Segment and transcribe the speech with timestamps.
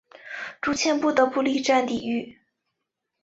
[0.61, 2.39] 朱谦不得不力战抵御。